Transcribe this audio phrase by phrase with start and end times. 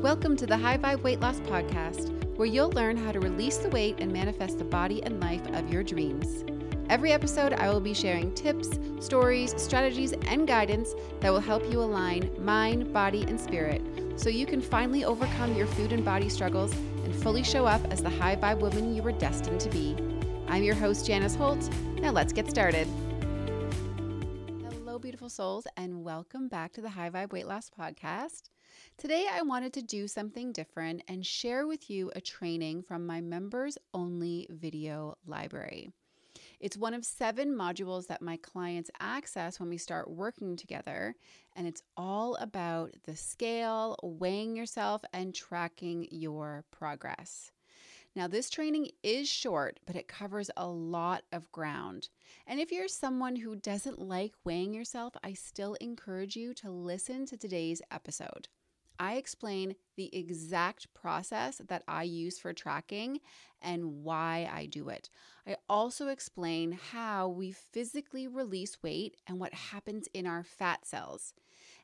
[0.00, 3.68] Welcome to the High Vibe Weight Loss Podcast, where you'll learn how to release the
[3.70, 6.44] weight and manifest the body and life of your dreams.
[6.88, 11.80] Every episode, I will be sharing tips, stories, strategies, and guidance that will help you
[11.80, 13.82] align mind, body, and spirit
[14.14, 16.72] so you can finally overcome your food and body struggles
[17.02, 19.96] and fully show up as the high vibe woman you were destined to be.
[20.46, 21.68] I'm your host, Janice Holt.
[21.96, 22.86] Now let's get started.
[24.70, 28.50] Hello, beautiful souls, and welcome back to the High Vibe Weight Loss Podcast.
[28.96, 33.20] Today, I wanted to do something different and share with you a training from my
[33.20, 35.92] members only video library.
[36.60, 41.14] It's one of seven modules that my clients access when we start working together,
[41.54, 47.52] and it's all about the scale, weighing yourself, and tracking your progress.
[48.16, 52.08] Now, this training is short, but it covers a lot of ground.
[52.48, 57.26] And if you're someone who doesn't like weighing yourself, I still encourage you to listen
[57.26, 58.48] to today's episode.
[58.98, 63.20] I explain the exact process that I use for tracking
[63.62, 65.08] and why I do it.
[65.46, 71.34] I also explain how we physically release weight and what happens in our fat cells.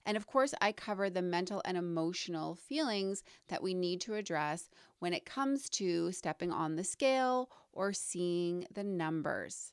[0.06, 4.68] And of course, I cover the mental and emotional feelings that we need to address
[4.98, 9.72] when it comes to stepping on the scale or seeing the numbers.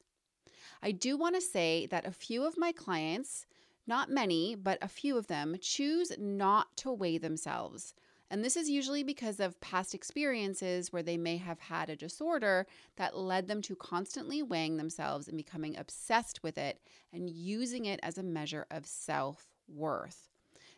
[0.82, 3.46] I do want to say that a few of my clients
[3.88, 7.94] not many, but a few of them choose not to weigh themselves.
[8.30, 12.66] And this is usually because of past experiences where they may have had a disorder
[12.96, 16.80] that led them to constantly weighing themselves and becoming obsessed with it
[17.12, 20.30] and using it as a measure of self worth.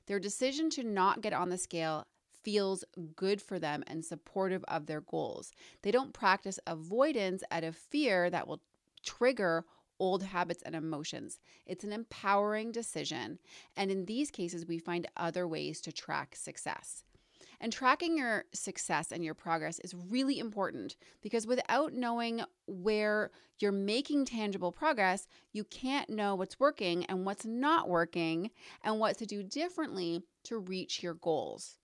[0.07, 2.07] Their decision to not get on the scale
[2.41, 2.83] feels
[3.15, 5.51] good for them and supportive of their goals.
[5.83, 8.61] They don't practice avoidance out of fear that will
[9.03, 9.63] trigger
[9.99, 11.39] old habits and emotions.
[11.65, 13.39] It's an empowering decision.
[13.75, 17.03] And in these cases, we find other ways to track success.
[17.59, 23.71] And tracking your success and your progress is really important because without knowing where you're
[23.71, 28.51] making tangible progress, you can't know what's working and what's not working
[28.83, 31.77] and what to do differently to reach your goals.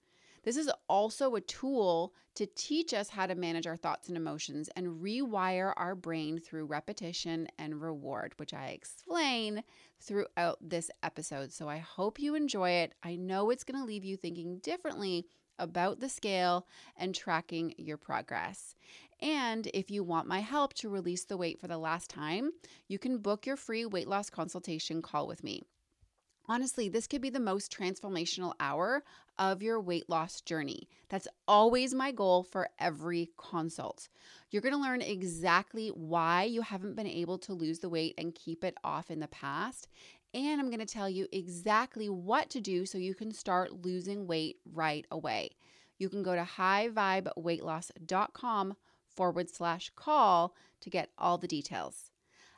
[0.44, 4.70] This is also a tool to teach us how to manage our thoughts and emotions
[4.76, 9.64] and rewire our brain through repetition and reward, which I explain
[10.00, 11.52] throughout this episode.
[11.52, 12.94] So I hope you enjoy it.
[13.04, 15.26] I know it's going to leave you thinking differently
[15.58, 18.76] about the scale and tracking your progress.
[19.22, 22.52] And if you want my help to release the weight for the last time,
[22.88, 25.64] you can book your free weight loss consultation call with me.
[26.48, 29.04] Honestly, this could be the most transformational hour
[29.40, 30.88] of your weight loss journey.
[31.10, 34.10] That's always my goal for every consult.
[34.52, 38.36] You're going to learn exactly why you haven't been able to lose the weight and
[38.36, 39.88] keep it off in the past.
[40.34, 44.28] And I'm going to tell you exactly what to do so you can start losing
[44.28, 45.56] weight right away.
[45.98, 48.76] You can go to highvibeweightloss.com
[49.16, 52.12] forward slash call to get all the details.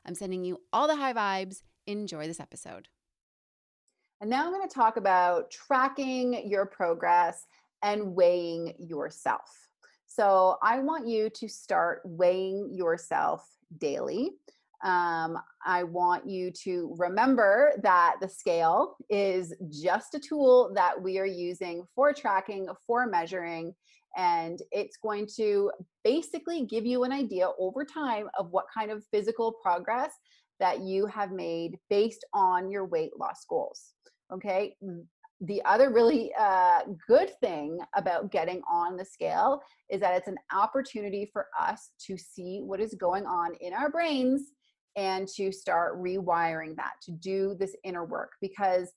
[0.06, 1.62] I'm sending you all the high vibes.
[1.88, 2.90] Enjoy this episode.
[4.22, 7.44] And now I'm going to talk about tracking your progress
[7.82, 9.50] and weighing yourself.
[10.06, 13.44] So I want you to start weighing yourself
[13.80, 14.34] daily.
[14.84, 21.18] Um, I want you to remember that the scale is just a tool that we
[21.18, 23.74] are using for tracking, for measuring,
[24.18, 25.72] and it's going to
[26.03, 30.12] basically give you an idea over time of what kind of physical progress
[30.61, 33.94] that you have made based on your weight loss goals.
[34.31, 34.77] Okay.
[35.41, 40.38] The other really uh, good thing about getting on the scale is that it's an
[40.53, 44.51] opportunity for us to see what is going on in our brains
[44.95, 48.33] and to start rewiring that, to do this inner work.
[48.39, 48.91] Because,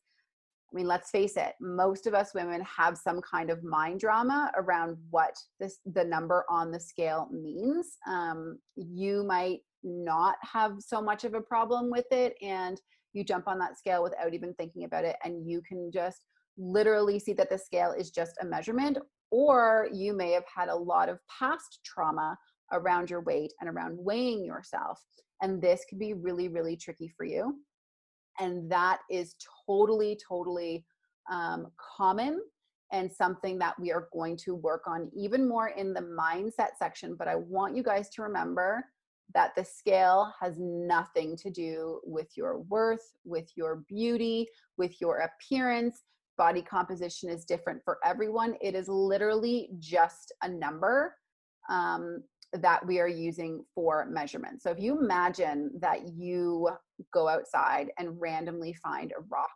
[0.74, 4.50] I mean, let's face it, most of us women have some kind of mind drama
[4.56, 7.96] around what this the number on the scale means.
[8.08, 12.80] Um, you might not have so much of a problem with it, and
[13.14, 16.26] you jump on that scale without even thinking about it and you can just
[16.58, 18.98] literally see that the scale is just a measurement
[19.30, 22.36] or you may have had a lot of past trauma
[22.72, 25.00] around your weight and around weighing yourself
[25.42, 27.54] and this can be really really tricky for you
[28.40, 29.36] and that is
[29.66, 30.84] totally totally
[31.30, 32.40] um, common
[32.92, 37.14] and something that we are going to work on even more in the mindset section
[37.16, 38.84] but i want you guys to remember
[39.32, 44.46] that the scale has nothing to do with your worth, with your beauty,
[44.76, 46.02] with your appearance.
[46.36, 48.56] Body composition is different for everyone.
[48.60, 51.14] It is literally just a number
[51.70, 52.22] um,
[52.60, 54.62] that we are using for measurement.
[54.62, 56.68] So if you imagine that you
[57.12, 59.50] go outside and randomly find a rock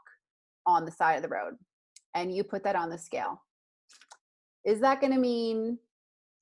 [0.66, 1.54] on the side of the road
[2.14, 3.40] and you put that on the scale,
[4.64, 5.78] Is that going to mean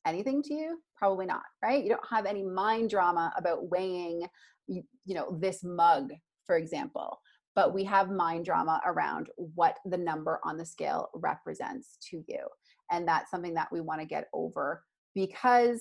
[0.06, 0.78] anything to you?
[0.96, 1.82] Probably not, right?
[1.82, 4.26] You don't have any mind drama about weighing,
[4.66, 6.12] you, know, this mug,
[6.46, 7.20] for example.
[7.54, 12.46] But we have mind drama around what the number on the scale represents to you.
[12.90, 14.82] And that's something that we want to get over
[15.14, 15.80] because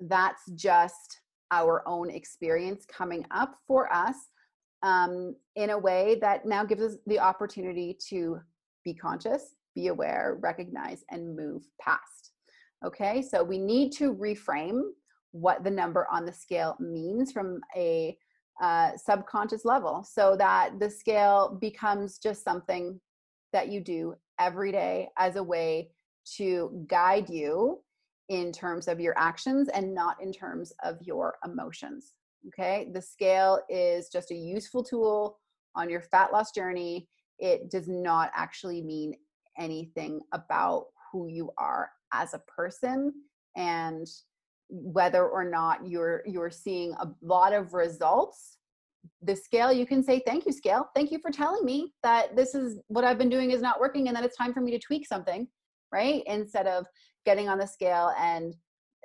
[0.00, 4.16] that's just our own experience coming up for us
[4.82, 8.38] um, in a way that now gives us the opportunity to
[8.84, 12.32] be conscious, be aware, recognize, and move past.
[12.84, 14.82] Okay, so we need to reframe
[15.32, 18.16] what the number on the scale means from a
[18.62, 23.00] uh, subconscious level so that the scale becomes just something
[23.52, 25.90] that you do every day as a way
[26.36, 27.80] to guide you
[28.28, 32.14] in terms of your actions and not in terms of your emotions.
[32.48, 35.38] Okay, the scale is just a useful tool
[35.74, 37.08] on your fat loss journey.
[37.38, 39.14] It does not actually mean
[39.58, 43.12] anything about who you are as a person
[43.56, 44.06] and
[44.70, 48.58] whether or not you're you're seeing a lot of results
[49.22, 52.54] the scale you can say thank you scale thank you for telling me that this
[52.54, 54.78] is what i've been doing is not working and that it's time for me to
[54.78, 55.48] tweak something
[55.90, 56.86] right instead of
[57.28, 58.56] getting on the scale and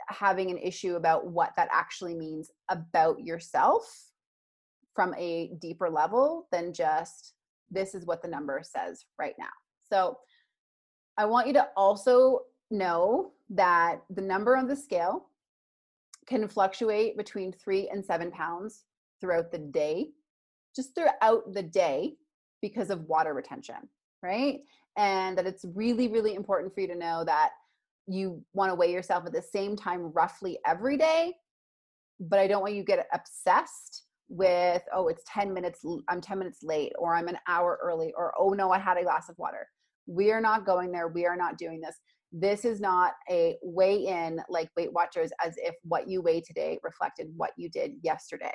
[0.07, 3.83] having an issue about what that actually means about yourself
[4.95, 7.33] from a deeper level than just
[7.69, 9.51] this is what the number says right now.
[9.89, 10.19] So
[11.17, 15.25] I want you to also know that the number on the scale
[16.25, 18.85] can fluctuate between three and seven pounds
[19.19, 20.11] throughout the day,
[20.73, 22.13] just throughout the day
[22.61, 23.89] because of water retention,
[24.21, 24.61] right?
[24.95, 27.49] And that it's really, really important for you to know that
[28.07, 31.33] you want to weigh yourself at the same time roughly every day
[32.19, 36.39] but i don't want you to get obsessed with oh it's 10 minutes i'm 10
[36.39, 39.37] minutes late or i'm an hour early or oh no i had a glass of
[39.37, 39.67] water.
[40.07, 41.95] We are not going there we are not doing this.
[42.31, 46.79] This is not a weigh in like weight watchers as if what you weigh today
[46.83, 48.53] reflected what you did yesterday.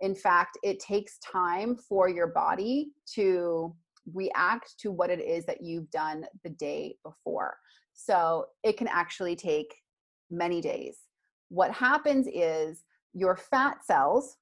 [0.00, 3.74] In fact it takes time for your body to
[4.14, 7.56] react to what it is that you've done the day before
[7.98, 9.74] so it can actually take
[10.30, 10.98] many days.
[11.48, 14.36] What happens is your fat cells,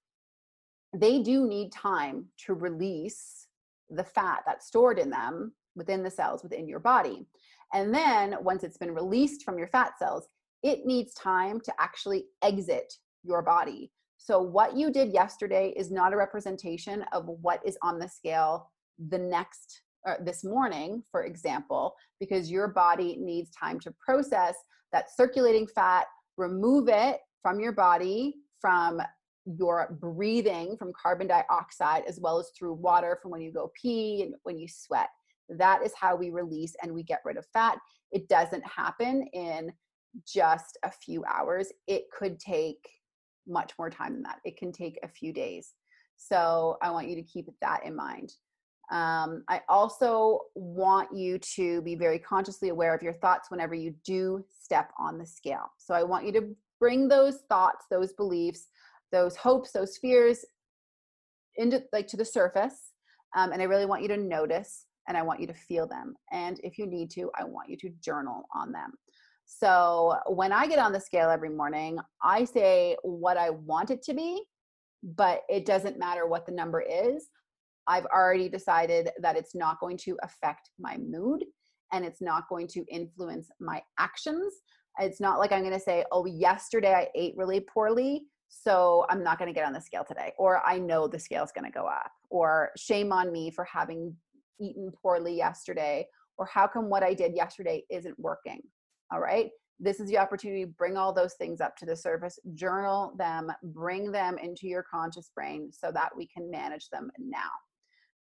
[0.95, 3.47] they do need time to release
[3.89, 7.27] the fat that's stored in them within the cells within your body.
[7.73, 10.29] And then once it's been released from your fat cells,
[10.63, 12.93] it needs time to actually exit
[13.23, 13.91] your body.
[14.19, 18.71] So, what you did yesterday is not a representation of what is on the scale
[19.09, 24.55] the next or this morning, for example, because your body needs time to process
[24.93, 26.07] that circulating fat,
[26.37, 29.03] remove it from your body, from
[29.45, 34.23] your breathing, from carbon dioxide, as well as through water from when you go pee
[34.23, 35.09] and when you sweat.
[35.49, 37.79] That is how we release and we get rid of fat.
[38.11, 39.73] It doesn't happen in
[40.27, 41.73] just a few hours.
[41.87, 42.89] It could take
[43.47, 44.41] much more time than that.
[44.45, 45.75] It can take a few days.
[46.17, 48.33] So I want you to keep that in mind.
[48.91, 53.95] Um, I also want you to be very consciously aware of your thoughts whenever you
[54.05, 55.73] do step on the scale.
[55.79, 58.69] So I want you to bring those thoughts, those beliefs,
[59.11, 60.45] those hopes, those fears
[61.57, 62.93] into like to the surface.
[63.35, 66.15] Um, and I really want you to notice and I want you to feel them.
[66.33, 68.93] And if you need to, I want you to journal on them.
[69.47, 74.03] So when I get on the scale every morning, I say what I want it
[74.05, 74.43] to be,
[75.03, 77.29] but it doesn't matter what the number is.
[77.89, 81.45] I've already decided that it's not going to affect my mood
[81.93, 84.55] and it's not going to influence my actions.
[84.99, 89.23] It's not like I'm going to say, oh, yesterday I ate really poorly, so I'm
[89.23, 90.33] not going to get on the scale today.
[90.39, 92.11] Or I know the scale is going to go up.
[92.31, 94.17] Or shame on me for having
[94.61, 96.07] eaten poorly yesterday.
[96.39, 98.61] Or how come what I did yesterday isn't working?
[99.13, 99.51] All right.
[99.79, 103.53] This is the opportunity to bring all those things up to the surface, journal them,
[103.63, 107.51] bring them into your conscious brain so that we can manage them now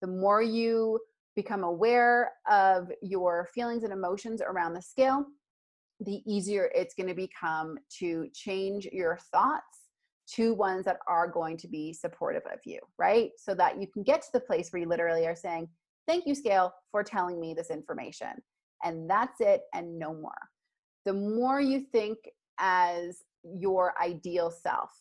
[0.05, 0.99] the more you
[1.35, 5.25] become aware of your feelings and emotions around the scale,
[5.99, 9.89] the easier it's going to become to change your thoughts
[10.35, 13.31] to ones that are going to be supportive of you, right?
[13.37, 15.67] So that you can get to the place where you literally are saying,
[16.07, 18.33] Thank you, scale, for telling me this information.
[18.83, 20.37] And that's it, and no more.
[21.05, 22.19] The more you think
[22.59, 24.91] as your ideal self,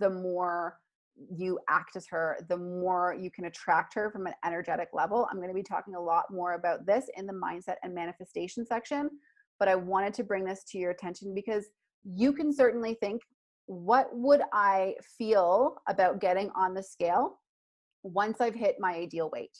[0.00, 0.78] the more
[1.16, 5.28] you act as her, the more you can attract her from an energetic level.
[5.30, 8.64] I'm going to be talking a lot more about this in the mindset and manifestation
[8.66, 9.10] section,
[9.58, 11.66] but I wanted to bring this to your attention because
[12.04, 13.22] you can certainly think,
[13.66, 17.38] what would I feel about getting on the scale
[18.02, 19.56] once I've hit my ideal weight?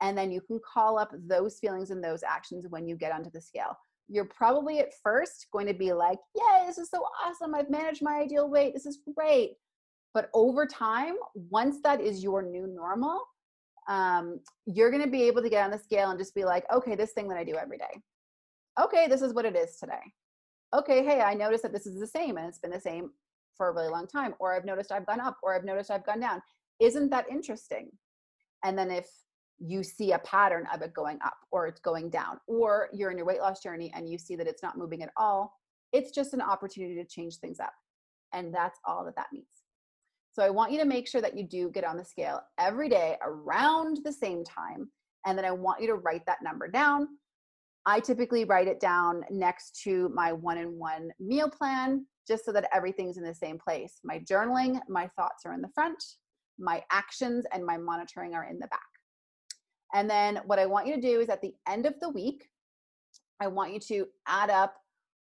[0.00, 3.30] And then you can call up those feelings and those actions when you get onto
[3.30, 3.76] the scale.
[4.08, 7.54] you're probably at first going to be like, Yay, this is so awesome.
[7.54, 8.74] I've managed my ideal weight.
[8.74, 9.52] This is great.
[10.14, 13.22] But over time, once that is your new normal,
[13.88, 16.64] um, you're going to be able to get on the scale and just be like,
[16.72, 18.00] okay, this thing that I do every day.
[18.80, 20.00] Okay, this is what it is today.
[20.74, 23.10] Okay, hey, I noticed that this is the same and it's been the same
[23.56, 24.34] for a really long time.
[24.38, 26.40] Or I've noticed I've gone up or I've noticed I've gone down.
[26.80, 27.90] Isn't that interesting?
[28.64, 29.08] And then if
[29.58, 33.16] you see a pattern of it going up or it's going down, or you're in
[33.16, 35.52] your weight loss journey and you see that it's not moving at all,
[35.92, 37.72] it's just an opportunity to change things up.
[38.32, 39.61] And that's all that that means.
[40.32, 42.88] So I want you to make sure that you do get on the scale every
[42.88, 44.90] day around the same time.
[45.26, 47.06] And then I want you to write that number down.
[47.84, 52.52] I typically write it down next to my one in one meal plan, just so
[52.52, 53.98] that everything's in the same place.
[54.04, 56.02] My journaling, my thoughts are in the front,
[56.58, 58.80] my actions and my monitoring are in the back.
[59.94, 62.48] And then what I want you to do is at the end of the week,
[63.40, 64.76] I want you to add up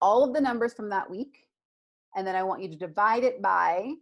[0.01, 1.37] all of the numbers from that week.
[2.15, 3.93] And then I want you to divide it by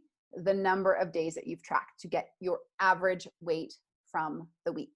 [0.43, 3.75] the number of days that you've tracked to get your average weight
[4.11, 4.95] from the week.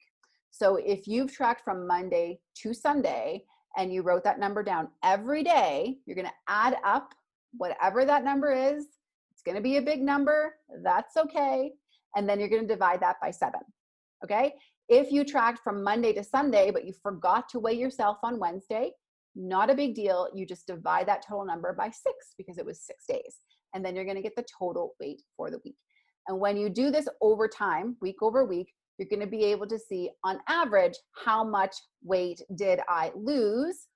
[0.50, 3.44] So if you've tracked from Monday to Sunday
[3.76, 7.14] and you wrote that number down every day, you're going to add up
[7.56, 8.86] whatever that number is.
[9.32, 10.54] It's going to be a big number.
[10.82, 11.72] That's okay.
[12.16, 13.60] And then you're going to divide that by seven.
[14.24, 14.54] Okay.
[14.88, 18.92] If you tracked from Monday to Sunday, but you forgot to weigh yourself on Wednesday,
[19.36, 20.28] not a big deal.
[20.34, 23.36] You just divide that total number by six because it was six days
[23.74, 25.76] and then you're going to get the total weight for the week.
[26.28, 29.66] And when you do this over time, week over week, you're going to be able
[29.66, 30.94] to see on average
[31.24, 33.86] how much weight did I lose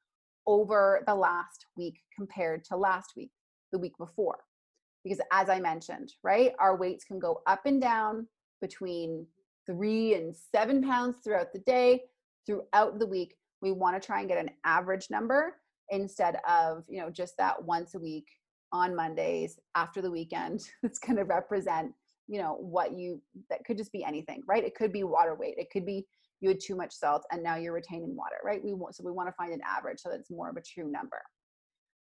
[0.46, 3.30] over the last week compared to last week,
[3.72, 4.38] the week before.
[5.04, 8.28] Because as I mentioned, right, our weights can go up and down
[8.60, 9.26] between
[9.66, 12.02] three and seven pounds throughout the day,
[12.46, 13.34] throughout the week.
[13.60, 15.56] We want to try and get an average number
[15.90, 18.26] instead of, you know, just that once a week
[18.72, 20.68] on Mondays after the weekend.
[20.82, 21.92] It's going to represent,
[22.28, 24.64] you know, what you, that could just be anything, right?
[24.64, 25.54] It could be water weight.
[25.58, 26.06] It could be
[26.40, 28.62] you had too much salt and now you're retaining water, right?
[28.62, 30.90] We want, so we want to find an average so that's more of a true
[30.90, 31.22] number,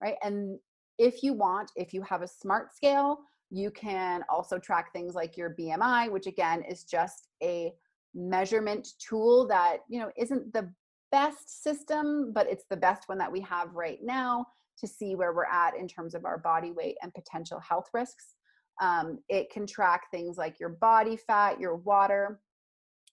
[0.03, 0.17] right?
[0.23, 0.59] And
[0.99, 5.37] if you want, if you have a smart scale, you can also track things like
[5.37, 7.73] your BMI, which again is just a
[8.15, 10.69] measurement tool that, you know, isn't the
[11.13, 14.47] best system, but it's the best one that we have right now
[14.79, 18.35] to see where we're at in terms of our body weight and potential health risks.
[18.81, 22.41] Um, it can track things like your body fat, your water.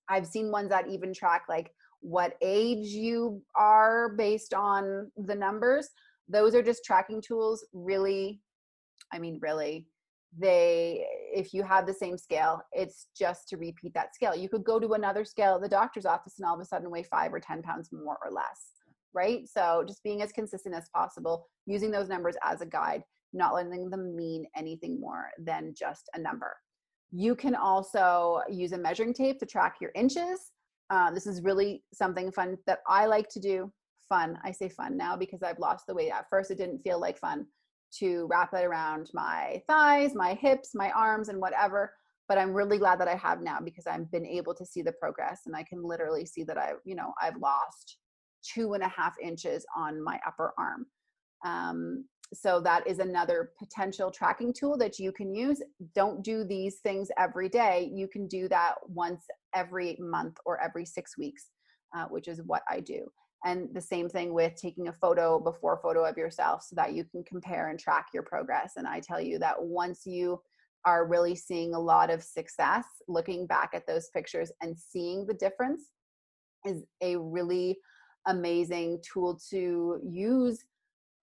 [0.09, 5.89] I've seen ones that even track like what age you are based on the numbers.
[6.27, 7.65] Those are just tracking tools.
[7.73, 8.41] Really,
[9.13, 9.87] I mean, really,
[10.37, 14.35] they, if you have the same scale, it's just to repeat that scale.
[14.35, 16.89] You could go to another scale at the doctor's office and all of a sudden
[16.89, 18.80] weigh five or 10 pounds more or less
[19.13, 19.47] right?
[19.47, 23.03] So just being as consistent as possible, using those numbers as a guide,
[23.33, 26.55] not letting them mean anything more than just a number.
[27.11, 30.51] You can also use a measuring tape to track your inches.
[30.89, 33.71] Uh, this is really something fun that I like to do.
[34.09, 36.11] Fun, I say fun now because I've lost the weight.
[36.11, 37.45] At first, it didn't feel like fun
[37.99, 41.93] to wrap it around my thighs, my hips, my arms, and whatever.
[42.27, 44.93] But I'm really glad that I have now because I've been able to see the
[44.93, 47.97] progress and I can literally see that I, you know, I've lost
[48.43, 50.85] two and a half inches on my upper arm.
[51.45, 55.61] Um, so that is another potential tracking tool that you can use.
[55.93, 57.91] Don't do these things every day.
[57.93, 61.47] You can do that once every month or every six weeks,
[61.95, 63.05] uh, which is what I do.
[63.43, 67.03] And the same thing with taking a photo before photo of yourself so that you
[67.03, 68.73] can compare and track your progress.
[68.77, 70.39] And I tell you that once you
[70.85, 75.33] are really seeing a lot of success, looking back at those pictures and seeing the
[75.33, 75.81] difference
[76.65, 77.77] is a really
[78.27, 80.63] amazing tool to use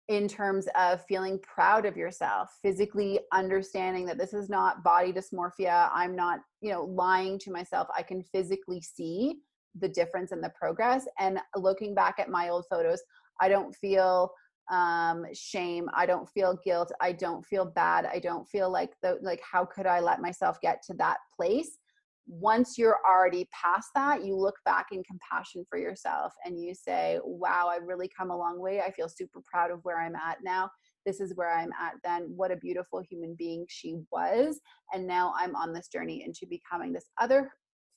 [0.08, 5.89] in terms of feeling proud of yourself physically understanding that this is not body dysmorphia
[5.93, 9.36] i'm not you know lying to myself i can physically see
[9.75, 11.05] the difference in the progress.
[11.19, 13.01] And looking back at my old photos
[13.41, 14.31] i don't feel
[14.72, 19.17] um shame i don't feel guilt i don't feel bad i don't feel like the
[19.24, 21.79] like how could i let myself get to that place
[22.29, 27.19] once you're already past that, you look back in compassion for yourself and you say,
[27.24, 28.81] wow, I've really come a long way.
[28.81, 30.69] I feel super proud of where I'm at now.
[31.07, 32.31] This is where I'm at then.
[32.36, 34.59] What a beautiful human being she was.
[34.93, 37.51] And now I'm on this journey into becoming this other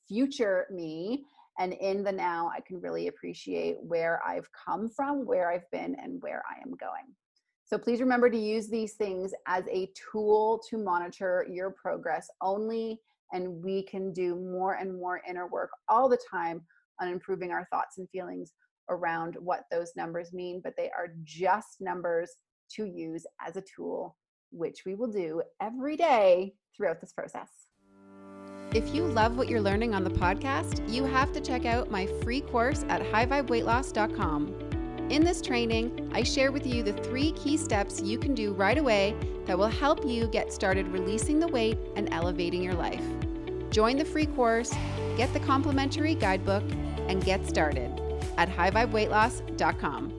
[0.08, 1.24] future me.
[1.58, 5.94] And in the now, I can really appreciate where I've come from, where I've been,
[6.02, 7.14] and where I am going.
[7.66, 12.98] So please remember to use these things as a tool to monitor your progress only
[13.32, 16.62] and we can do more and more inner work all the time
[17.00, 18.52] on improving our thoughts and feelings
[18.88, 22.30] around what those numbers mean, but they are just numbers
[22.76, 24.16] to use as a tool,
[24.50, 27.48] which we will do every day throughout this process.
[28.74, 32.06] If you love what you're learning on the podcast, you have to check out my
[32.22, 34.70] free course at highvibeweightloss.com.
[35.10, 38.78] In this training, I share with you the three key steps you can do right
[38.78, 43.04] away that will help you get started releasing the weight and elevating your life.
[43.72, 44.72] Join the free course,
[45.16, 46.62] get the complimentary guidebook,
[47.08, 47.90] and get started
[48.36, 50.12] at highvibeweightloss.com.